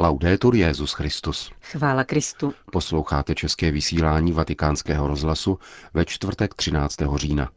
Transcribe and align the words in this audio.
Laudetur 0.00 0.54
Jezus 0.54 0.92
Christus. 0.92 1.50
Chvála 1.62 2.04
Kristu. 2.04 2.54
Posloucháte 2.72 3.34
české 3.34 3.70
vysílání 3.70 4.32
Vatikánského 4.32 5.08
rozhlasu 5.08 5.58
ve 5.94 6.04
čtvrtek 6.04 6.54
13. 6.54 6.96
října. 7.14 7.50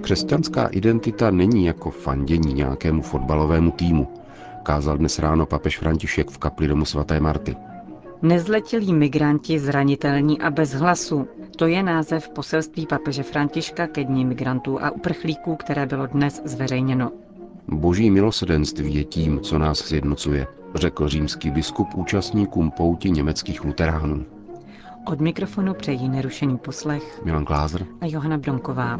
Křesťanská 0.00 0.66
identita 0.66 1.30
není 1.30 1.64
jako 1.64 1.90
fandění 1.90 2.54
nějakému 2.54 3.02
fotbalovému 3.02 3.70
týmu, 3.70 4.08
kázal 4.62 4.98
dnes 4.98 5.18
ráno 5.18 5.46
papež 5.46 5.78
František 5.78 6.30
v 6.30 6.38
kapli 6.38 6.68
domu 6.68 6.84
svaté 6.84 7.20
Marty. 7.20 7.56
Nezletilí 8.22 8.94
migranti 8.94 9.58
zranitelní 9.58 10.40
a 10.40 10.50
bez 10.50 10.72
hlasu. 10.72 11.28
To 11.60 11.66
je 11.66 11.82
název 11.82 12.28
poselství 12.28 12.86
papeže 12.86 13.22
Františka 13.22 13.86
ke 13.86 14.04
dní 14.04 14.24
migrantů 14.24 14.82
a 14.82 14.90
uprchlíků, 14.90 15.56
které 15.56 15.86
bylo 15.86 16.06
dnes 16.06 16.42
zveřejněno. 16.44 17.12
Boží 17.68 18.10
milosedenství 18.10 18.94
je 18.94 19.04
tím, 19.04 19.40
co 19.40 19.58
nás 19.58 19.78
sjednocuje, 19.78 20.46
řekl 20.74 21.08
římský 21.08 21.50
biskup 21.50 21.88
účastníkům 21.94 22.70
pouti 22.70 23.10
německých 23.10 23.64
luteránů. 23.64 24.26
Od 25.06 25.20
mikrofonu 25.20 25.74
přejí 25.74 26.08
nerušený 26.08 26.58
poslech 26.58 27.24
Milan 27.24 27.44
Glázer 27.44 27.86
a 28.00 28.06
Johana 28.06 28.38
Bronková. 28.38 28.98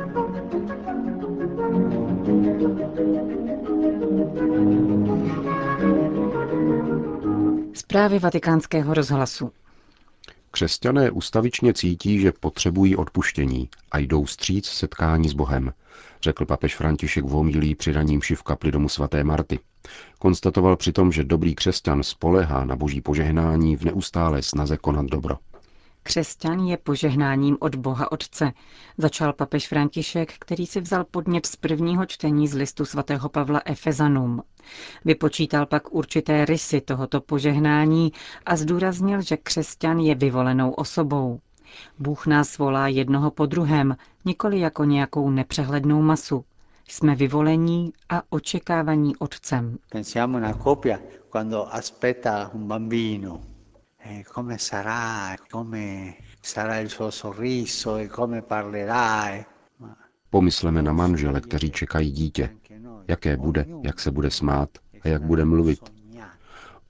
Zprávy 7.72 8.18
vatikánského 8.18 8.94
rozhlasu. 8.94 9.50
Křesťané 10.50 11.10
ustavičně 11.10 11.74
cítí, 11.74 12.20
že 12.20 12.32
potřebují 12.32 12.96
odpuštění 12.96 13.68
a 13.92 13.98
jdou 13.98 14.26
stříc 14.26 14.66
setkání 14.66 15.28
s 15.28 15.32
Bohem, 15.32 15.72
řekl 16.22 16.46
papež 16.46 16.76
František 16.76 17.24
v 17.24 17.28
homilí 17.28 17.74
při 17.74 17.92
raním 17.92 18.20
v 18.20 18.42
kapli 18.42 18.72
domu 18.72 18.88
svaté 18.88 19.24
Marty. 19.24 19.58
Konstatoval 20.18 20.76
přitom, 20.76 21.12
že 21.12 21.24
dobrý 21.24 21.54
křesťan 21.54 22.02
spolehá 22.02 22.64
na 22.64 22.76
boží 22.76 23.00
požehnání 23.00 23.76
v 23.76 23.84
neustálé 23.84 24.42
snaze 24.42 24.76
konat 24.76 25.06
dobro. 25.06 25.38
Křesťan 26.02 26.60
je 26.60 26.76
požehnáním 26.76 27.56
od 27.60 27.74
Boha 27.74 28.12
Otce, 28.12 28.52
začal 28.98 29.32
papež 29.32 29.68
František, 29.68 30.32
který 30.38 30.66
si 30.66 30.80
vzal 30.80 31.04
podnět 31.04 31.46
z 31.46 31.56
prvního 31.56 32.06
čtení 32.06 32.48
z 32.48 32.54
listu 32.54 32.84
svatého 32.84 33.28
Pavla 33.28 33.60
Efezanum. 33.64 34.42
Vypočítal 35.04 35.66
pak 35.66 35.92
určité 35.92 36.44
rysy 36.44 36.80
tohoto 36.80 37.20
požehnání 37.20 38.12
a 38.46 38.56
zdůraznil, 38.56 39.22
že 39.22 39.36
křesťan 39.36 39.98
je 39.98 40.14
vyvolenou 40.14 40.70
osobou. 40.70 41.40
Bůh 41.98 42.26
nás 42.26 42.58
volá 42.58 42.88
jednoho 42.88 43.30
po 43.30 43.46
druhém, 43.46 43.96
nikoli 44.24 44.60
jako 44.60 44.84
nějakou 44.84 45.30
nepřehlednou 45.30 46.02
masu. 46.02 46.44
Jsme 46.88 47.14
vyvolení 47.14 47.92
a 48.08 48.22
očekávaní 48.30 49.16
Otcem. 49.16 49.78
Pensiamo 49.90 50.36
una 50.38 50.54
quando 51.30 51.74
aspetta 51.74 52.50
un 52.54 52.66
bambino 52.68 53.40
eh, 54.04 54.24
come 54.24 54.58
sarà, 54.58 55.36
come 55.50 56.16
sarà 56.42 56.78
il 56.80 56.88
suo 56.90 57.10
sorriso 57.10 57.96
e 57.96 58.08
come 58.08 58.42
parlerà. 58.42 59.30
eh. 59.34 59.44
Pomysleme 60.30 60.82
na 60.82 60.92
manžele, 60.92 61.40
kteří 61.40 61.70
čekají 61.70 62.10
dítě. 62.10 62.56
Jaké 63.08 63.36
bude, 63.36 63.66
jak 63.82 64.00
se 64.00 64.10
bude 64.10 64.30
smát 64.30 64.68
a 65.02 65.08
jak 65.08 65.22
bude 65.22 65.44
mluvit. 65.44 65.80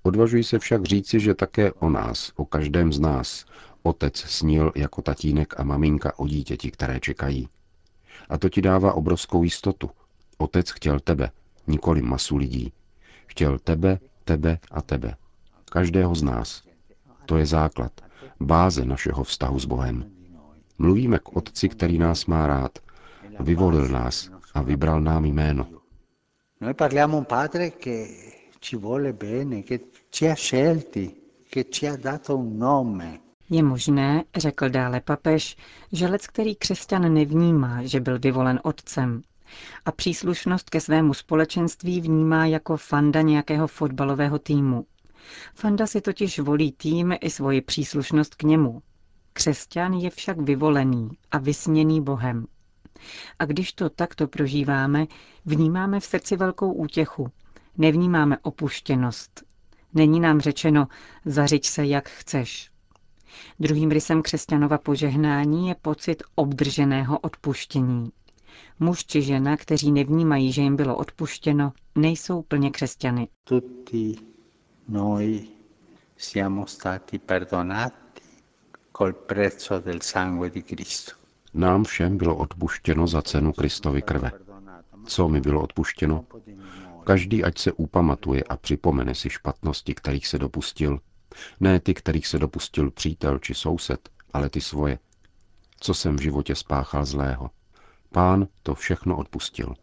Odvažuji 0.03 0.44
se 0.44 0.58
však 0.58 0.84
říci, 0.84 1.20
že 1.20 1.34
také 1.34 1.72
o 1.72 1.91
nás, 1.91 2.33
o 2.36 2.44
každém 2.44 2.92
z 2.92 3.00
nás, 3.00 3.44
otec 3.83 4.16
snil 4.16 4.72
jako 4.77 5.03
tatínek 5.03 5.61
a 5.61 5.64
maminka 5.64 6.19
o 6.19 6.27
dítěti, 6.27 6.70
které 6.70 7.00
čekají. 7.00 7.48
A 8.28 8.38
to 8.38 8.48
ti 8.48 8.62
dává 8.62 8.92
obrovskou 8.92 9.42
jistotu. 9.42 9.91
Otec 10.38 10.70
chtěl 10.70 11.00
tebe, 11.00 11.31
nikoli 11.66 12.03
masu 12.03 12.36
lidí. 12.36 12.72
Chtěl 13.27 13.58
tebe, 13.58 13.98
tebe 14.25 14.58
a 14.70 14.83
tebe. 14.83 15.16
Každého 15.72 16.15
z 16.15 16.22
nás. 16.22 16.62
To 17.26 17.36
je 17.36 17.47
základ, 17.47 17.92
báze 18.41 18.84
našeho 18.84 19.25
vztahu 19.25 19.58
s 19.58 19.64
Bohem. 19.64 20.10
Mluvíme 20.78 21.19
k 21.19 21.36
Otci, 21.36 21.69
který 21.69 21.98
nás 21.98 22.26
má 22.26 22.47
rád. 22.47 22.78
Vyvolil 23.41 23.88
nás 23.88 24.31
a 24.54 24.62
vybral 24.62 25.00
nám 25.00 25.25
jméno. 25.25 25.66
Noi 26.60 26.75
parliamo 26.75 27.19
un 27.19 27.25
padre 27.25 27.70
che 27.70 28.06
ci 28.60 28.76
vuole 28.76 29.12
bene, 29.12 29.62
che 29.62 29.81
ci 30.10 30.26
ha 30.26 30.34
scelti, 30.34 31.16
che 31.50 31.64
ci 31.64 31.86
ha 31.86 31.97
dato 31.97 32.36
un 32.36 32.58
nome. 32.58 33.19
Je 33.50 33.62
možné, 33.62 34.25
řekl 34.37 34.69
dále 34.69 35.00
papež, 35.00 35.56
že 35.92 36.06
lec, 36.06 36.26
který 36.26 36.54
křesťan 36.54 37.14
nevnímá, 37.14 37.82
že 37.82 38.00
byl 38.00 38.19
vyvolen 38.19 38.60
otcem 38.62 39.22
a 39.84 39.92
příslušnost 39.92 40.70
ke 40.70 40.81
svému 40.81 41.14
společenství 41.14 42.00
vnímá 42.00 42.47
jako 42.47 42.76
fanda 42.76 43.20
nějakého 43.22 43.66
fotbalového 43.66 44.38
týmu. 44.38 44.87
Fanda 45.54 45.86
si 45.86 46.00
totiž 46.00 46.38
volí 46.38 46.72
tým 46.72 47.14
i 47.20 47.31
svoji 47.31 47.60
příslušnost 47.60 48.34
k 48.34 48.42
němu. 48.42 48.82
Křesťan 49.32 49.92
je 49.94 50.10
však 50.10 50.41
vyvolený 50.41 51.08
a 51.31 51.38
vysněný 51.38 52.00
Bohem. 52.00 52.47
A 53.38 53.44
když 53.44 53.72
to 53.72 53.91
takto 53.91 54.28
prožíváme, 54.28 55.06
vnímáme 55.44 56.00
v 56.00 56.04
srdci 56.04 56.36
velkou 56.36 56.72
útěchu. 56.72 57.28
Nevnímáme 57.78 58.38
opuštěnost. 58.38 59.42
Není 59.94 60.20
nám 60.20 60.41
řečeno, 60.41 60.88
zařiď 61.25 61.66
se, 61.66 61.87
jak 61.87 62.08
chceš. 62.08 62.70
Druhým 63.60 63.91
rysem 63.91 64.22
křesťanova 64.22 64.78
požehnání 64.78 65.69
je 65.69 65.75
pocit 65.82 66.22
obdrženého 66.34 67.19
odpuštění. 67.19 68.10
Muž 68.81 69.04
či 69.04 69.22
žena, 69.22 69.56
kteří 69.56 69.92
nevnímají, 69.92 70.52
že 70.52 70.62
jim 70.62 70.76
bylo 70.76 70.97
odpuštěno, 70.97 71.72
nejsou 71.94 72.42
plně 72.42 72.70
křesťany. 72.70 73.28
Tutti 73.44 74.30
noi 74.91 75.49
siamo 76.17 76.67
stati 76.67 77.19
perdonati 77.19 78.23
col 78.91 79.15
prezzo 79.15 79.78
del 79.78 80.03
sangue 80.03 80.51
di 80.51 80.62
Cristo. 80.62 81.12
Nám 81.55 81.84
všem 81.84 82.17
bylo 82.17 82.37
odpuštěno 82.37 83.06
za 83.06 83.23
cenu 83.23 83.53
Kristovy 83.53 84.03
krve. 84.03 84.33
Co 85.06 85.29
mi 85.29 85.41
bylo 85.41 85.62
odpuštěno? 85.62 86.25
Každý 87.05 87.45
ať 87.45 87.59
se 87.59 87.73
upamatuje 87.73 88.45
a 88.45 88.56
připomene 88.56 89.15
si 89.15 89.31
špatnosti, 89.31 89.95
kterých 89.95 90.27
se 90.27 90.39
dopustil. 90.39 91.00
Ne 91.61 91.81
ty, 91.81 91.95
kterých 91.95 92.27
se 92.27 92.39
dopustil 92.39 92.91
přítel 92.91 93.39
či 93.39 93.55
soused, 93.55 94.09
ale 94.33 94.50
ty 94.50 94.61
svoje. 94.61 94.99
Co 95.81 95.95
jsem 95.95 96.17
v 96.17 96.21
životě 96.21 96.55
spáchal 96.55 97.05
zlého. 97.05 97.50
Pán 98.12 98.47
to 98.62 98.75
všechno 98.75 99.17
odpustil. 99.17 99.75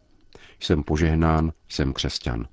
Jsem 0.60 0.84
požehnán, 0.84 1.52
jsem 1.70 1.94
křesťan. 1.94 2.48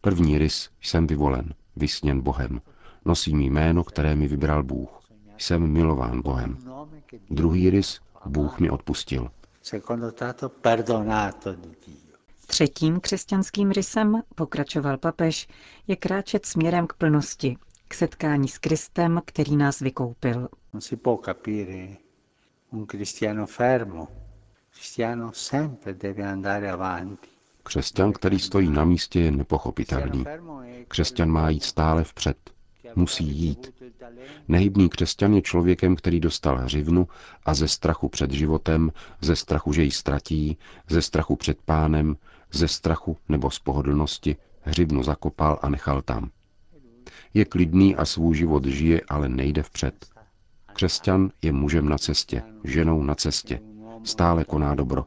První 0.00 0.38
rys 0.38 0.70
jsem 0.80 1.06
vyvolen, 1.06 1.54
vysněn 1.78 2.20
Bohem. 2.20 2.60
Nosím 3.04 3.40
jméno, 3.40 3.84
které 3.84 4.14
mi 4.16 4.28
vybral 4.28 4.62
Bůh. 4.62 5.00
Jsem 5.38 5.66
milován 5.72 6.22
Bohem. 6.22 6.58
Druhý 7.30 7.70
rys 7.70 8.00
Bůh 8.26 8.58
mi 8.60 8.70
odpustil. 8.70 9.30
Třetím 12.46 13.00
křesťanským 13.00 13.70
rysem, 13.70 14.22
pokračoval 14.34 14.98
papež, 14.98 15.48
je 15.86 15.96
kráčet 15.96 16.46
směrem 16.46 16.86
k 16.86 16.92
plnosti, 16.92 17.56
k 17.88 17.94
setkání 17.94 18.48
s 18.48 18.58
Kristem, 18.58 19.20
který 19.24 19.56
nás 19.56 19.80
vykoupil. 19.80 20.48
Non 20.72 20.80
si 20.80 20.96
può 20.96 21.16
capire 21.24 21.96
un 22.72 22.86
cristiano 22.86 23.46
fermo. 23.46 24.08
Il 24.10 24.74
cristiano 24.74 25.32
sempre 25.32 25.94
deve 25.94 26.22
andare 26.24 26.70
avanti. 26.70 27.28
Křesťan, 27.68 28.12
který 28.12 28.38
stojí 28.38 28.70
na 28.70 28.84
místě, 28.84 29.20
je 29.20 29.30
nepochopitelný. 29.30 30.24
Křesťan 30.88 31.30
má 31.30 31.50
jít 31.50 31.62
stále 31.62 32.04
vpřed. 32.04 32.36
Musí 32.94 33.24
jít. 33.24 33.84
Nehybný 34.48 34.88
křesťan 34.88 35.34
je 35.34 35.42
člověkem, 35.42 35.96
který 35.96 36.20
dostal 36.20 36.58
hřivnu 36.58 37.08
a 37.44 37.54
ze 37.54 37.68
strachu 37.68 38.08
před 38.08 38.30
životem, 38.30 38.92
ze 39.20 39.36
strachu, 39.36 39.72
že 39.72 39.82
ji 39.82 39.90
ztratí, 39.90 40.58
ze 40.88 41.02
strachu 41.02 41.36
před 41.36 41.58
pánem, 41.64 42.16
ze 42.52 42.68
strachu 42.68 43.16
nebo 43.28 43.50
z 43.50 43.58
pohodlnosti 43.58 44.36
hřivnu 44.60 45.02
zakopal 45.02 45.58
a 45.62 45.68
nechal 45.68 46.02
tam. 46.02 46.30
Je 47.34 47.44
klidný 47.44 47.96
a 47.96 48.04
svůj 48.04 48.36
život 48.36 48.64
žije, 48.64 49.00
ale 49.08 49.28
nejde 49.28 49.62
vpřed. 49.62 50.06
Křesťan 50.72 51.30
je 51.42 51.52
mužem 51.52 51.88
na 51.88 51.98
cestě, 51.98 52.42
ženou 52.64 53.02
na 53.02 53.14
cestě. 53.14 53.60
Stále 54.04 54.44
koná 54.44 54.74
dobro. 54.74 55.04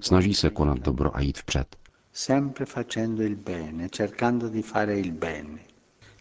Snaží 0.00 0.34
se 0.34 0.50
konat 0.50 0.78
dobro 0.78 1.16
a 1.16 1.20
jít 1.20 1.38
vpřed. 1.38 1.81
Sempre 2.14 2.66
facendo 2.66 3.22
il 3.22 3.36
bene, 3.36 3.88
cercando 3.88 4.48
di 4.48 4.62
fare 4.62 4.98
il 4.98 5.12
bene, 5.12 5.60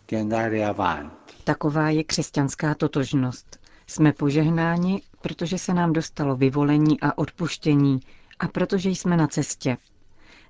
di 0.08 0.16
andare 0.16 0.64
avanti. 0.66 1.34
Taková 1.44 1.90
je 1.90 2.04
křesťanská 2.04 2.76
totožnost. 2.76 3.60
Jsme 3.88 4.14
požehnáni, 4.14 5.02
protože 5.22 5.58
se 5.58 5.74
nám 5.74 5.94
dostalo 5.94 6.36
vyvolení 6.36 7.02
a 7.02 7.18
odpuštění 7.18 8.00
a 8.40 8.48
protože 8.48 8.90
jsme 8.90 9.18
na 9.18 9.28
cestě. 9.28 9.78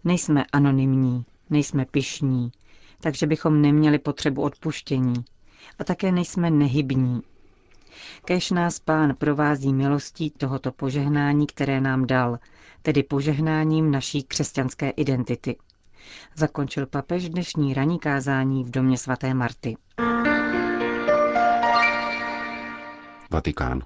Nejsme 0.03 0.45
anonymní, 0.53 1.25
nejsme 1.49 1.85
pyšní, 1.85 2.51
takže 2.99 3.27
bychom 3.27 3.61
neměli 3.61 3.99
potřebu 3.99 4.41
odpuštění. 4.41 5.13
A 5.79 5.83
také 5.83 6.11
nejsme 6.11 6.49
nehybní. 6.51 7.21
Kež 8.25 8.51
nás 8.51 8.79
pán 8.79 9.15
provází 9.17 9.73
milostí 9.73 10.29
tohoto 10.29 10.71
požehnání, 10.71 11.47
které 11.47 11.81
nám 11.81 12.07
dal, 12.07 12.39
tedy 12.81 13.03
požehnáním 13.03 13.91
naší 13.91 14.23
křesťanské 14.23 14.89
identity. 14.89 15.57
Zakončil 16.35 16.85
papež 16.85 17.29
dnešní 17.29 17.73
raní 17.73 17.99
kázání 17.99 18.63
v 18.63 18.69
domě 18.71 18.97
svaté 18.97 19.33
Marty. 19.33 19.77
Vatikán. 23.31 23.81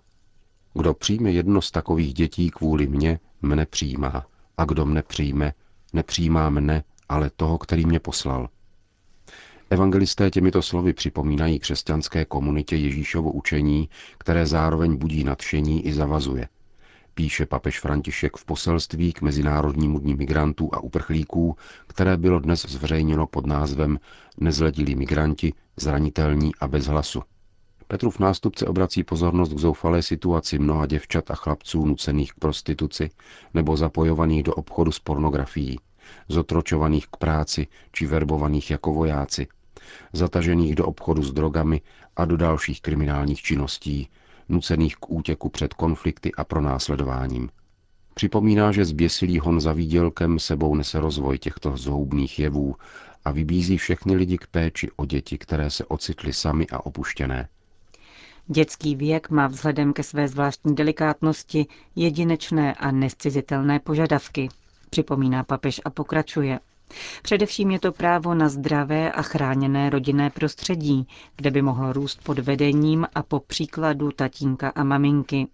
Kdo 0.73 0.93
přijme 0.93 1.31
jedno 1.31 1.61
z 1.61 1.71
takových 1.71 2.13
dětí 2.13 2.49
kvůli 2.49 2.87
mně, 2.87 3.19
mne 3.41 3.65
přijímá. 3.65 4.25
A 4.57 4.65
kdo 4.65 4.85
mne 4.85 5.03
přijme, 5.03 5.53
nepřijímá 5.93 6.49
mne, 6.49 6.83
ale 7.09 7.29
toho, 7.35 7.57
který 7.57 7.85
mě 7.85 7.99
poslal. 7.99 8.49
Evangelisté 9.69 10.31
těmito 10.31 10.61
slovy 10.61 10.93
připomínají 10.93 11.59
křesťanské 11.59 12.25
komunitě 12.25 12.75
Ježíšovo 12.75 13.31
učení, 13.31 13.89
které 14.17 14.45
zároveň 14.45 14.97
budí 14.97 15.23
nadšení 15.23 15.85
i 15.85 15.93
zavazuje. 15.93 16.47
Píše 17.13 17.45
papež 17.45 17.79
František 17.79 18.37
v 18.37 18.45
poselství 18.45 19.13
k 19.13 19.21
Mezinárodnímu 19.21 19.99
dní 19.99 20.15
migrantů 20.15 20.69
a 20.73 20.79
uprchlíků, 20.79 21.55
které 21.87 22.17
bylo 22.17 22.39
dnes 22.39 22.65
zveřejněno 22.65 23.27
pod 23.27 23.45
názvem 23.45 23.99
Nezledilí 24.37 24.95
migranti, 24.95 25.53
zranitelní 25.77 26.51
a 26.59 26.67
bez 26.67 26.85
hlasu. 26.85 27.21
Petrův 27.87 28.19
nástupce 28.19 28.65
obrací 28.65 29.03
pozornost 29.03 29.53
k 29.53 29.59
zoufalé 29.59 30.01
situaci 30.01 30.59
mnoha 30.59 30.85
děvčat 30.85 31.31
a 31.31 31.35
chlapců 31.35 31.85
nucených 31.85 32.33
k 32.33 32.39
prostituci 32.39 33.09
nebo 33.53 33.77
zapojovaných 33.77 34.43
do 34.43 34.53
obchodu 34.53 34.91
s 34.91 34.99
pornografií, 34.99 35.79
zotročovaných 36.29 37.07
k 37.07 37.17
práci 37.17 37.67
či 37.91 38.05
verbovaných 38.05 38.71
jako 38.71 38.93
vojáci, 38.93 39.47
zatažených 40.13 40.75
do 40.75 40.85
obchodu 40.85 41.23
s 41.23 41.33
drogami 41.33 41.81
a 42.15 42.25
do 42.25 42.37
dalších 42.37 42.81
kriminálních 42.81 43.41
činností, 43.41 44.09
nucených 44.49 44.95
k 44.95 45.09
útěku 45.09 45.49
před 45.49 45.73
konflikty 45.73 46.31
a 46.37 46.43
pronásledováním. 46.43 47.49
Připomíná, 48.13 48.71
že 48.71 48.85
zběsilý 48.85 49.39
hon 49.39 49.61
za 49.61 49.73
výdělkem 49.73 50.39
sebou 50.39 50.75
nese 50.75 50.99
rozvoj 50.99 51.37
těchto 51.37 51.77
zhoubných 51.77 52.39
jevů 52.39 52.75
a 53.25 53.31
vybízí 53.31 53.77
všechny 53.77 54.15
lidi 54.15 54.37
k 54.37 54.47
péči 54.47 54.89
o 54.95 55.05
děti, 55.05 55.37
které 55.37 55.69
se 55.69 55.85
ocitly 55.85 56.33
sami 56.33 56.67
a 56.67 56.85
opuštěné. 56.85 57.47
Dětský 58.47 58.95
věk 58.95 59.29
má 59.29 59.47
vzhledem 59.47 59.93
ke 59.93 60.03
své 60.03 60.27
zvláštní 60.27 60.75
delikátnosti 60.75 61.65
jedinečné 61.95 62.73
a 62.73 62.91
nescizitelné 62.91 63.79
požadavky, 63.79 64.49
připomíná 64.89 65.43
papež 65.43 65.81
a 65.85 65.89
pokračuje. 65.89 66.59
Především 67.21 67.71
je 67.71 67.79
to 67.79 67.91
právo 67.91 68.33
na 68.35 68.49
zdravé 68.49 69.11
a 69.11 69.21
chráněné 69.21 69.89
rodinné 69.89 70.29
prostředí, 70.29 71.07
kde 71.35 71.51
by 71.51 71.61
mohlo 71.61 71.93
růst 71.93 72.19
pod 72.23 72.39
vedením 72.39 73.07
a 73.15 73.23
po 73.23 73.39
příkladu 73.39 74.11
tatínka 74.11 74.69
a 74.69 74.83
maminky. 74.83 75.47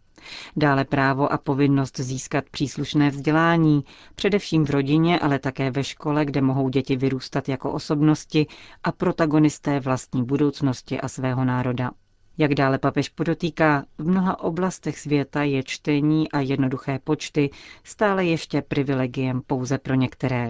Dále 0.56 0.86
právo 0.86 1.32
a 1.34 1.38
povinnost 1.38 2.00
získat 2.00 2.46
příslušné 2.52 3.10
vzdělání, 3.10 3.84
především 4.16 4.66
v 4.66 4.70
rodině, 4.70 5.20
ale 5.20 5.40
také 5.40 5.72
ve 5.72 5.84
škole, 5.84 6.26
kde 6.26 6.42
mohou 6.42 6.70
děti 6.70 6.96
vyrůstat 6.96 7.50
jako 7.50 7.72
osobnosti 7.72 8.48
a 8.84 8.92
protagonisté 8.92 9.80
vlastní 9.80 10.24
budoucnosti 10.24 11.02
a 11.02 11.08
svého 11.08 11.46
národa. 11.46 11.92
Jak 12.38 12.56
dále 12.56 12.78
papež 12.78 13.10
podotýká, 13.10 13.86
v 13.98 14.08
mnoha 14.08 14.40
oblastech 14.40 15.00
světa 15.00 15.44
je 15.44 15.64
čtení 15.64 16.32
a 16.32 16.40
jednoduché 16.40 17.00
počty 17.04 17.50
stále 17.84 18.26
ještě 18.26 18.62
privilegiem 18.62 19.42
pouze 19.48 19.78
pro 19.78 19.96
některé. 19.96 20.50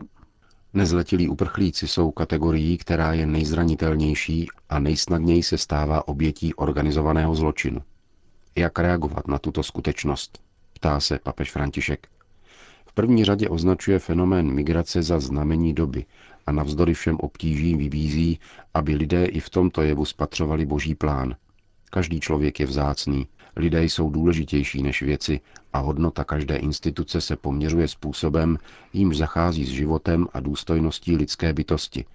Nezletilí 0.74 1.30
uprchlíci 1.30 1.88
jsou 1.88 2.12
kategorií, 2.12 2.78
která 2.78 3.14
je 3.14 3.28
nejzranitelnější 3.28 4.48
a 4.70 4.80
nejsnadněji 4.80 5.44
se 5.44 5.58
stává 5.58 6.08
obětí 6.08 6.54
organizovaného 6.54 7.36
zločinu. 7.36 7.82
Jak 8.56 8.80
reagovat 8.80 9.28
na 9.28 9.40
tuto 9.40 9.64
skutečnost? 9.64 10.40
Ptá 10.74 11.00
se 11.00 11.20
papež 11.24 11.52
František. 11.52 12.08
V 12.86 12.94
první 12.94 13.26
řadě 13.26 13.50
označuje 13.50 14.00
fenomén 14.00 14.54
migrace 14.54 15.04
za 15.04 15.20
znamení 15.20 15.74
doby 15.74 16.06
a 16.46 16.52
navzdory 16.52 16.94
všem 16.94 17.18
obtížím 17.20 17.78
vybízí, 17.78 18.40
aby 18.74 18.96
lidé 18.96 19.26
i 19.26 19.40
v 19.40 19.50
tomto 19.50 19.82
jevu 19.82 20.06
spatřovali 20.06 20.66
boží 20.66 20.96
plán. 20.96 21.36
Každý 21.90 22.20
člověk 22.20 22.60
je 22.60 22.66
vzácný, 22.66 23.28
lidé 23.56 23.84
jsou 23.84 24.10
důležitější 24.10 24.84
než 24.84 25.02
věci 25.02 25.40
a 25.74 25.80
hodnota 25.80 26.24
každé 26.24 26.56
instituce 26.56 27.22
se 27.22 27.36
poměřuje 27.36 27.88
způsobem, 27.88 28.58
jímž 28.94 29.18
zachází 29.18 29.66
s 29.66 29.70
životem 29.70 30.28
a 30.34 30.40
důstojností 30.40 31.16
lidské 31.16 31.54
bytosti, 31.54 32.06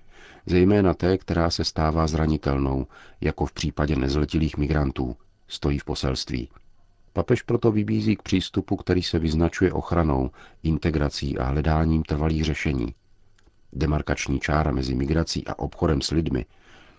zejména 0.47 0.95
té, 0.95 1.19
která 1.19 1.51
se 1.51 1.65
stává 1.65 2.07
zranitelnou, 2.07 2.87
jako 3.21 3.47
v 3.47 3.53
případě 3.53 3.97
nezletilých 3.97 4.57
migrantů, 4.57 5.17
stojí 5.49 5.79
v 5.79 5.85
poselství. 5.85 6.49
Papež 7.13 7.43
proto 7.43 7.73
vybízí 7.73 8.17
k 8.17 8.23
přístupu, 8.23 8.77
který 8.77 9.03
se 9.03 9.19
vyznačuje 9.19 9.73
ochranou, 9.73 10.31
integrací 10.63 11.39
a 11.39 11.45
hledáním 11.45 12.03
trvalých 12.03 12.45
řešení. 12.45 12.95
Demarkační 13.73 14.41
čára 14.41 14.73
mezi 14.73 14.95
migrací 14.95 15.47
a 15.47 15.59
obchodem 15.59 16.01
s 16.01 16.11
lidmi 16.11 16.47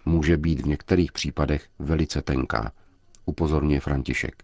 může 0.05 0.37
být 0.37 0.61
v 0.61 0.67
některých 0.67 1.11
případech 1.11 1.65
velice 1.79 2.21
tenká, 2.21 2.71
upozorňuje 3.27 3.79
František. 3.79 4.43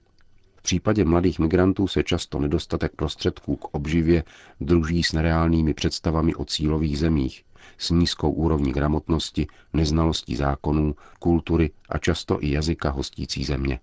V 0.56 0.62
případě 0.62 1.06
mladých 1.06 1.40
migrantů 1.40 1.88
se 1.88 2.04
často 2.04 2.40
nedostatek 2.40 2.92
prostředků 2.96 3.56
k 3.56 3.66
obživě 3.76 4.24
druží 4.62 5.04
s 5.04 5.14
nereálnými 5.14 5.74
představami 5.74 6.36
o 6.36 6.46
cílových 6.46 7.00
zemích, 7.00 7.44
s 7.78 7.90
nízkou 7.90 8.32
úrovní 8.32 8.72
gramotnosti, 8.74 9.48
neznalostí 9.74 10.36
zákonů, 10.36 10.96
kultury 11.20 11.72
a 11.90 11.98
často 11.98 12.44
i 12.44 12.52
jazyka 12.52 12.90
hostící 12.90 13.44
země. 13.44 13.80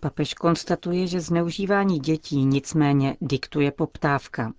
Papež 0.00 0.34
konstatuje, 0.34 1.06
že 1.06 1.20
zneužívání 1.20 1.98
dětí 1.98 2.44
nicméně 2.44 3.16
diktuje 3.20 3.70
poptávka. 3.72 4.52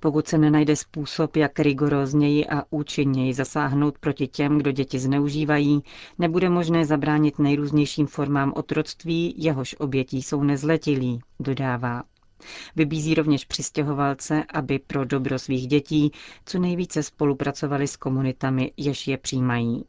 Pokud 0.00 0.28
se 0.28 0.38
nenajde 0.38 0.76
způsob, 0.76 1.36
jak 1.36 1.58
rigorózněji 1.58 2.46
a 2.46 2.62
účinněji 2.70 3.34
zasáhnout 3.34 3.98
proti 3.98 4.26
těm, 4.28 4.58
kdo 4.58 4.72
děti 4.72 4.98
zneužívají, 4.98 5.82
nebude 6.18 6.48
možné 6.48 6.84
zabránit 6.84 7.38
nejrůznějším 7.38 8.06
formám 8.06 8.52
otroctví, 8.56 9.34
jehož 9.38 9.76
obětí 9.78 10.22
jsou 10.22 10.42
nezletilí, 10.42 11.20
dodává. 11.40 12.02
Vybízí 12.76 13.14
rovněž 13.14 13.44
přistěhovalce, 13.44 14.44
aby 14.54 14.78
pro 14.78 15.04
dobro 15.04 15.38
svých 15.38 15.66
dětí 15.66 16.10
co 16.46 16.58
nejvíce 16.58 17.02
spolupracovali 17.02 17.88
s 17.88 17.96
komunitami, 17.96 18.72
jež 18.76 19.08
je 19.08 19.18
přijímají. 19.18 19.84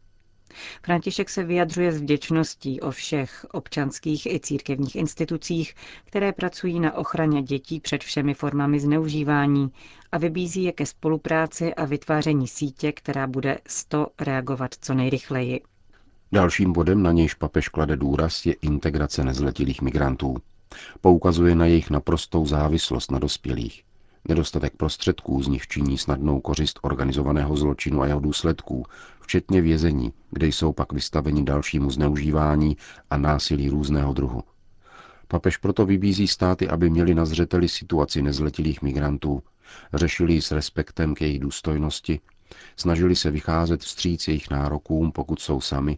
František 0.84 1.30
se 1.30 1.44
vyjadřuje 1.44 1.92
s 1.92 2.02
vděčností 2.02 2.82
o 2.82 2.92
všech 2.92 3.46
občanských 3.52 4.26
i 4.26 4.40
církevních 4.40 4.96
institucích, 4.96 5.76
které 6.06 6.32
pracují 6.32 6.80
na 6.80 6.94
ochraně 6.98 7.42
dětí 7.44 7.80
před 7.80 8.04
všemi 8.04 8.34
formami 8.34 8.80
zneužívání 8.80 9.72
a 10.12 10.18
vybízí 10.18 10.64
je 10.64 10.72
ke 10.72 10.86
spolupráci 10.86 11.74
a 11.74 11.86
vytváření 11.86 12.48
sítě, 12.48 12.92
která 12.92 13.28
bude 13.28 13.58
sto 13.68 14.08
reagovat 14.22 14.76
co 14.82 14.94
nejrychleji. 14.94 15.62
Dalším 16.32 16.74
bodem, 16.74 17.04
na 17.04 17.12
nějž 17.12 17.34
papež 17.34 17.70
klade 17.70 17.98
důraz, 17.98 18.46
je 18.46 18.54
integrace 18.54 19.24
nezletilých 19.24 19.82
migrantů. 19.82 20.36
Poukazuje 21.02 21.56
na 21.56 21.66
jejich 21.66 21.90
naprostou 21.90 22.46
závislost 22.46 23.12
na 23.12 23.20
dospělých. 23.20 23.84
Nedostatek 24.28 24.76
prostředků 24.78 25.44
z 25.44 25.48
nich 25.48 25.68
činí 25.68 25.98
snadnou 25.98 26.40
kořist 26.40 26.80
organizovaného 26.82 27.58
zločinu 27.58 28.02
a 28.02 28.08
jeho 28.08 28.20
důsledků, 28.20 28.86
včetně 29.22 29.62
vězení, 29.62 30.14
kde 30.32 30.48
jsou 30.48 30.74
pak 30.74 30.94
vystaveni 30.94 31.44
dalšímu 31.44 31.92
zneužívání 31.92 32.78
a 33.10 33.18
násilí 33.18 33.70
různého 33.70 34.14
druhu. 34.14 34.44
Papež 35.28 35.58
proto 35.58 35.86
vybízí 35.86 36.28
státy, 36.28 36.68
aby 36.68 36.90
měli 36.90 37.16
na 37.16 37.26
zřeteli 37.26 37.70
situaci 37.70 38.22
nezletilých 38.22 38.82
migrantů, 38.82 39.44
řešili 39.94 40.34
ji 40.34 40.42
s 40.42 40.52
respektem 40.52 41.16
k 41.16 41.22
jejich 41.22 41.40
důstojnosti, 41.40 42.20
snažili 42.78 43.16
se 43.16 43.32
vycházet 43.32 43.82
vstříc 43.82 44.28
jejich 44.28 44.50
nárokům, 44.50 45.12
pokud 45.12 45.40
jsou 45.40 45.62
sami, 45.62 45.98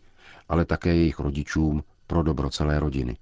ale 0.49 0.65
také 0.65 0.95
jejich 0.95 1.19
rodičům 1.19 1.83
pro 2.07 2.23
dobro 2.23 2.49
celé 2.49 2.79
rodiny. 2.79 3.17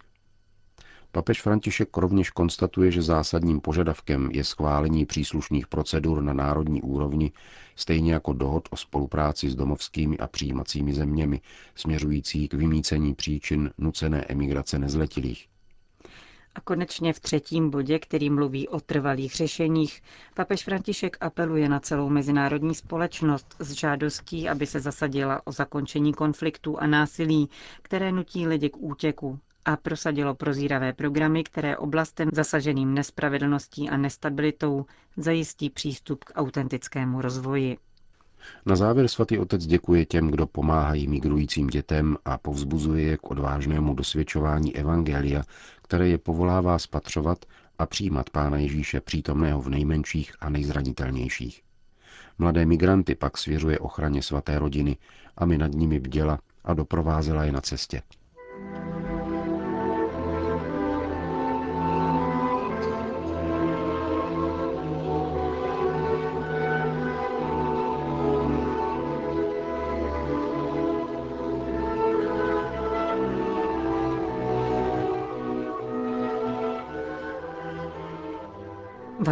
Papež 1.16 1.42
František 1.42 1.98
rovněž 1.98 2.30
konstatuje, 2.30 2.92
že 2.92 3.02
zásadním 3.02 3.62
požadavkem 3.62 4.30
je 4.32 4.44
schválení 4.44 5.06
příslušných 5.06 5.68
procedur 5.68 6.22
na 6.24 6.34
národní 6.34 6.82
úrovni, 6.82 7.32
stejně 7.76 8.14
jako 8.14 8.34
dohod 8.34 8.68
o 8.72 8.78
spolupráci 8.78 9.50
s 9.50 9.56
domovskými 9.56 10.18
a 10.18 10.28
přijímacími 10.28 10.94
zeměmi, 10.94 11.42
směřující 11.76 12.48
k 12.48 12.54
vymícení 12.54 13.14
příčin 13.14 13.72
nucené 13.78 14.26
emigrace 14.30 14.80
nezletilých. 14.80 15.48
A 16.56 16.62
konečně 16.62 17.14
v 17.14 17.20
třetím 17.20 17.70
bodě, 17.70 18.00
který 18.00 18.30
mluví 18.30 18.68
o 18.68 18.80
trvalých 18.80 19.34
řešeních, 19.36 20.02
papež 20.34 20.64
František 20.64 21.18
apeluje 21.22 21.70
na 21.70 21.80
celou 21.80 22.10
mezinárodní 22.10 22.76
společnost 22.76 23.56
s 23.60 23.72
žádostí, 23.72 24.50
aby 24.50 24.66
se 24.68 24.80
zasadila 24.80 25.42
o 25.48 25.52
zakončení 25.52 26.14
konfliktů 26.14 26.80
a 26.80 26.88
násilí, 26.88 27.50
které 27.82 28.12
nutí 28.12 28.48
lidi 28.48 28.70
k 28.70 28.78
útěku 28.78 29.40
a 29.66 29.78
prosadilo 29.78 30.36
prozíravé 30.36 30.94
programy, 30.94 31.44
které 31.44 31.78
oblastem 31.78 32.30
zasaženým 32.34 32.94
nespravedlností 32.94 33.90
a 33.90 33.98
nestabilitou 33.98 34.86
zajistí 35.18 35.70
přístup 35.70 36.24
k 36.24 36.32
autentickému 36.36 37.22
rozvoji. 37.22 37.78
Na 38.66 38.76
závěr 38.76 39.08
svatý 39.08 39.38
otec 39.40 39.66
děkuje 39.66 40.06
těm, 40.06 40.32
kdo 40.32 40.48
pomáhají 40.48 41.08
migrujícím 41.08 41.68
dětem 41.68 42.18
a 42.26 42.38
povzbuzuje 42.38 43.04
je 43.04 43.18
k 43.18 43.32
odvážnému 43.32 43.94
dosvědčování 43.94 44.76
Evangelia, 44.76 45.44
které 45.82 46.08
je 46.08 46.18
povolává 46.18 46.80
spatřovat 46.80 47.46
a 47.80 47.86
přijímat 47.86 48.30
Pána 48.30 48.58
Ježíše 48.58 49.02
přítomného 49.02 49.62
v 49.62 49.70
nejmenších 49.70 50.34
a 50.40 50.50
nejzranitelnějších. 50.50 51.62
Mladé 52.38 52.66
migranty 52.66 53.16
pak 53.16 53.38
svěřuje 53.38 53.80
ochraně 53.80 54.22
svaté 54.24 54.60
rodiny, 54.60 54.98
aby 55.38 55.58
nad 55.58 55.72
nimi 55.72 56.00
bděla 56.00 56.40
a 56.64 56.74
doprovázela 56.74 57.44
je 57.44 57.52
na 57.52 57.62
cestě. 57.62 58.02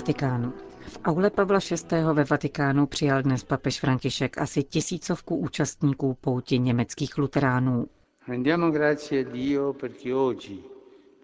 Vatikánu. 0.03 0.53
V 0.79 0.99
aule 1.03 1.29
Pavla 1.29 1.59
VI. 1.59 2.03
ve 2.13 2.23
Vatikánu 2.23 2.87
přijal 2.87 3.21
dnes 3.21 3.43
papež 3.43 3.79
František 3.79 4.37
asi 4.37 4.63
tisícovku 4.63 5.35
účastníků 5.35 6.17
pouti 6.21 6.59
německých 6.59 7.17
luteránů. 7.17 7.87
Rendiamo 8.27 8.71
grazie 8.71 9.25
a 9.25 9.31
Dio 9.33 9.73
perché 9.73 10.15
oggi 10.15 10.59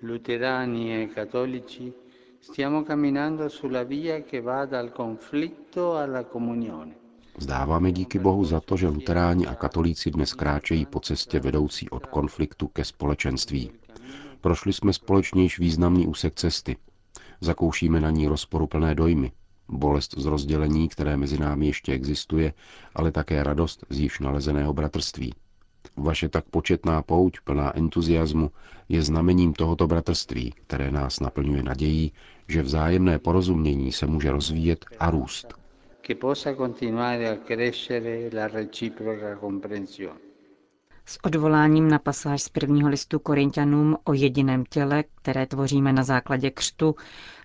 luterani 0.02 0.96
e 0.96 1.08
cattolici 1.08 1.94
stiamo 2.42 2.84
camminando 2.84 3.50
sulla 3.50 3.84
via 3.84 4.20
che 4.22 4.42
va 4.42 4.66
dal 4.66 4.90
conflitto 4.90 5.94
alla 5.94 6.24
comunione. 6.24 6.92
Vzdáváme 7.38 7.92
díky 7.92 8.20
Bohu 8.20 8.46
za 8.46 8.60
to, 8.60 8.78
že 8.78 8.88
luteráni 8.88 9.48
a 9.48 9.56
katolíci 9.56 10.12
dnes 10.12 10.34
kráčejí 10.34 10.86
po 10.86 11.00
cestě 11.00 11.40
vedoucí 11.40 11.90
od 11.90 12.06
konfliktu 12.06 12.68
ke 12.68 12.84
společenství. 12.86 13.72
Prošli 14.42 14.74
jsme 14.74 14.94
společně 14.94 15.44
již 15.44 15.60
významný 15.60 16.08
úsek 16.08 16.36
cesty. 16.36 16.78
Zakoušíme 17.42 18.00
na 18.00 18.12
ní 18.12 18.28
rozporuplné 18.28 18.96
dojmy, 18.96 19.32
bolest 19.68 20.14
z 20.18 20.26
rozdělení, 20.26 20.90
které 20.90 21.18
mezi 21.18 21.38
námi 21.38 21.68
ještě 21.68 21.94
existuje, 21.94 22.54
ale 22.96 23.12
také 23.12 23.44
radost 23.44 23.86
z 23.90 24.00
již 24.00 24.20
nalezeného 24.20 24.74
bratrství. 24.74 25.34
Vaše 25.98 26.30
tak 26.30 26.46
početná 26.46 27.02
pouť, 27.02 27.40
plná 27.44 27.78
entuziasmu, 27.78 28.52
je 28.90 29.02
znamením 29.02 29.54
tohoto 29.54 29.88
bratrství, 29.88 30.54
které 30.68 30.92
nás 30.92 31.20
naplňuje 31.20 31.64
nadějí, 31.64 32.12
že 32.48 32.62
vzájemné 32.62 33.20
porozumění 33.20 33.92
se 33.92 34.08
může 34.08 34.32
rozvíjet 34.32 34.86
a 35.00 35.10
růst. 35.12 35.54
Possa 36.20 36.56
continuare 36.56 37.30
a 37.30 37.36
crescere 37.48 38.30
la 38.34 38.48
reciproca 38.48 39.38
comprensione. 39.40 40.29
S 41.10 41.18
odvoláním 41.24 41.90
na 41.90 42.00
pasáž 42.00 42.42
z 42.44 42.50
prvního 42.50 42.90
listu 42.90 43.20
Korintianům 43.20 43.98
o 44.04 44.14
jediném 44.14 44.64
těle, 44.70 45.04
které 45.22 45.46
tvoříme 45.46 45.94
na 45.94 46.04
základě 46.04 46.52
křtu, 46.52 46.96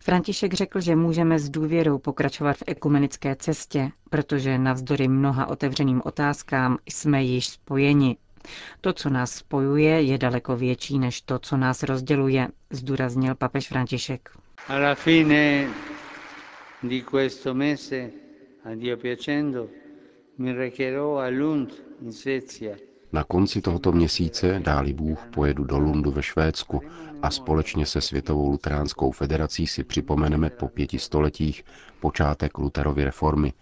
František 0.02 0.54
řekl, 0.54 0.80
že 0.80 0.97
můžeme 0.97 1.38
s 1.38 1.49
důvěrou 1.50 1.99
pokračovat 1.99 2.56
v 2.56 2.62
ekumenické 2.66 3.37
cestě, 3.37 3.90
protože 4.11 4.59
navzdory 4.59 5.09
mnoha 5.09 5.47
otevřeným 5.47 6.02
otázkám 6.04 6.78
jsme 6.88 7.23
již 7.23 7.47
spojeni. 7.49 8.16
To, 8.80 8.92
co 8.92 9.11
nás 9.11 9.30
spojuje, 9.33 10.02
je 10.02 10.18
daleko 10.18 10.56
větší 10.56 10.99
než 10.99 11.21
to, 11.21 11.38
co 11.38 11.56
nás 11.56 11.83
rozděluje, 11.83 12.49
zdůraznil 12.71 13.35
papež 13.35 13.68
František. 13.68 14.30
Alla 14.68 14.94
fine 14.94 15.68
di 16.83 17.02
questo 17.02 17.54
mese, 17.54 18.11
a 18.64 18.75
Dio 18.75 18.97
piacendo, 18.97 19.68
mi 20.38 20.52
recherò 20.52 21.16
a 21.18 21.28
Lund 21.28 21.83
in 22.02 22.12
Svezia 22.12 22.76
Na 23.14 23.25
konci 23.25 23.61
tohoto 23.61 23.92
měsíce, 23.92 24.61
dáli 24.64 24.92
Bůh, 24.92 25.18
pojedu 25.35 25.64
do 25.64 25.78
Lundu 25.78 26.11
ve 26.11 26.23
Švédsku 26.23 26.83
a 27.23 27.30
společně 27.30 27.87
se 27.87 28.00
Světovou 28.00 28.50
luteránskou 28.50 29.11
federací 29.11 29.66
si 29.66 29.85
připomeneme 29.85 30.50
po 30.50 30.68
pěti 30.68 30.99
stoletích 30.99 31.64
počátek 32.00 32.59
Luterovy 32.59 33.04
reformy 33.04 33.52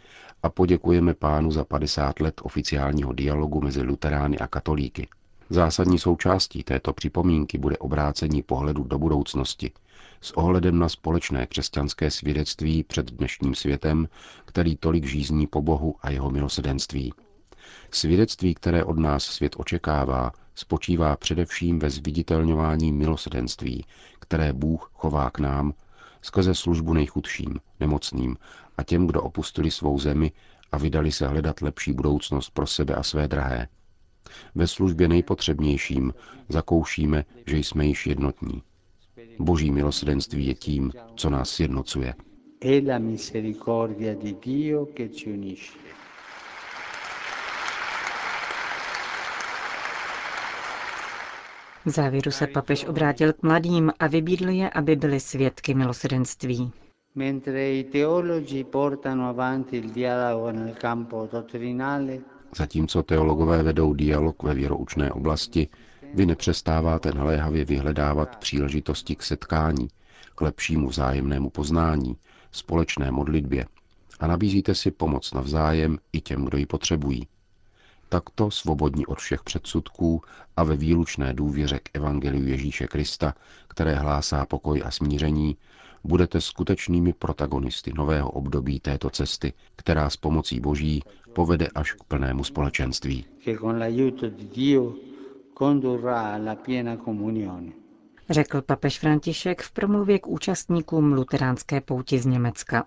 a 0.43 0.49
poděkujeme 0.51 1.15
pánu 1.15 1.51
za 1.51 1.65
50 1.65 2.21
let 2.21 2.41
oficiálního 2.45 3.13
dialogu 3.13 3.61
mezi 3.61 3.83
luterány 3.83 4.39
a 4.39 4.47
katolíky. 4.47 5.09
Zásadní 5.51 5.99
součástí 5.99 6.63
této 6.63 6.93
připomínky 6.93 7.59
bude 7.59 7.77
obrácení 7.77 8.43
pohledu 8.43 8.85
do 8.85 8.99
budoucnosti 8.99 9.73
s 10.21 10.31
ohledem 10.37 10.79
na 10.79 10.89
společné 10.89 11.47
křesťanské 11.47 12.11
svědectví 12.11 12.85
před 12.85 13.11
dnešním 13.11 13.55
světem, 13.55 14.09
který 14.45 14.77
tolik 14.77 15.05
žízní 15.05 15.47
po 15.47 15.63
Bohu 15.63 15.95
a 16.03 16.11
jeho 16.11 16.31
milosedenství. 16.31 17.13
Svědectví, 17.91 18.55
které 18.55 18.85
od 18.85 18.99
nás 18.99 19.25
svět 19.25 19.55
očekává, 19.59 20.33
spočívá 20.55 21.17
především 21.17 21.79
ve 21.79 21.91
zviditelňování 21.91 22.93
milosedenství, 22.93 23.85
které 24.21 24.53
Bůh 24.53 24.91
chová 24.95 25.31
k 25.31 25.39
nám 25.39 25.75
skrze 26.23 26.55
službu 26.55 26.93
nejchudším, 26.93 27.61
nemocným 27.81 28.37
a 28.77 28.83
těm, 28.83 29.07
kdo 29.07 29.23
opustili 29.23 29.71
svou 29.71 29.99
zemi 29.99 30.33
a 30.73 30.79
vydali 30.79 31.13
se 31.13 31.29
hledat 31.29 31.61
lepší 31.63 31.93
budoucnost 31.93 32.51
pro 32.51 32.67
sebe 32.67 32.95
a 32.95 33.03
své 33.03 33.29
drahé. 33.29 33.69
Ve 34.55 34.67
službě 34.67 35.09
nejpotřebnějším 35.09 36.15
zakoušíme, 36.49 37.25
že 37.47 37.57
jsme 37.57 37.87
již 37.87 38.07
jednotní. 38.07 38.63
Boží 39.39 39.71
milosedenství 39.71 40.47
je 40.47 40.55
tím, 40.55 40.93
co 41.17 41.31
nás 41.31 41.51
sjednocuje. 41.51 42.15
È 42.61 42.87
la 42.87 42.99
misericordia 42.99 44.15
di 44.15 44.37
Dio 44.45 44.87
che 44.87 45.09
ci 45.09 45.31
unisce. 45.33 46.02
V 51.87 51.91
závěru 51.91 52.31
se 52.31 52.47
papež 52.47 52.85
obrátil 52.85 53.33
k 53.33 53.43
mladým 53.43 53.93
a 53.99 54.07
vybídl 54.07 54.49
je, 54.49 54.71
aby 54.71 54.97
byli 54.97 55.21
svědky 55.21 55.75
milosedenství. 55.75 56.73
Mentre 57.15 57.73
i 57.73 57.85
teologi 57.85 58.65
portano 58.65 59.29
avanti 59.29 59.77
il 59.77 59.91
dialogo 59.91 60.53
nel 60.53 60.75
campo 60.81 61.29
dottrinale, 61.33 62.19
Zatímco 62.57 63.03
teologové 63.03 63.63
vedou 63.63 63.95
dialog 63.95 64.43
ve 64.43 64.55
věroučné 64.55 65.13
oblasti, 65.13 65.69
vy 66.15 66.27
nepřestáváte 66.27 67.13
naléhavě 67.13 67.65
vyhledávat 67.65 68.37
příležitosti 68.37 69.17
k 69.17 69.23
setkání, 69.23 69.89
k 70.35 70.41
lepšímu 70.41 70.89
vzájemnému 70.89 71.51
poznání, 71.51 72.17
společné 72.53 73.11
modlitbě 73.11 73.67
a 74.21 74.27
nabízíte 74.27 74.75
si 74.75 74.91
pomoc 74.91 75.33
navzájem 75.33 75.99
i 76.13 76.21
těm, 76.21 76.45
kdo 76.45 76.59
ji 76.59 76.67
potřebují. 76.67 77.27
Takto 78.13 78.51
svobodní 78.51 79.07
od 79.07 79.19
všech 79.19 79.43
předsudků 79.43 80.23
a 80.57 80.65
ve 80.65 80.77
výlučné 80.77 81.35
důvěře 81.35 81.79
k 81.83 81.89
Evangeliu 81.95 82.47
Ježíše 82.47 82.87
Krista, 82.87 83.35
které 83.69 83.95
hlásá 83.95 84.47
pokoj 84.47 84.83
a 84.85 84.91
smíření, 84.91 85.57
budete 86.05 86.41
skutečnými 86.41 87.13
protagonisty 87.13 87.93
nového 87.97 88.31
období 88.31 88.81
této 88.81 89.11
cesty, 89.11 89.53
která 89.77 90.11
s 90.11 90.17
pomocí 90.17 90.61
Boží 90.61 91.03
povede 91.33 91.69
až 91.75 91.93
k 91.93 92.05
plnému 92.05 92.45
společenství. 92.45 93.25
che 93.45 93.57
con 93.57 93.79
l'aiuto 93.79 94.29
di 94.29 94.45
Dio 94.55 94.95
condurrà 95.59 96.35
alla 96.35 96.55
piena 96.55 96.97
comunione. 96.97 97.73
Řekl 98.31 98.63
papež 98.63 98.99
František 98.99 99.63
v 99.63 99.71
promluvě 99.73 100.19
k 100.19 100.27
účastníkům 100.27 101.13
luteránské 101.13 101.81
pouti 101.81 102.19
z 102.19 102.27
Německa. 102.27 102.87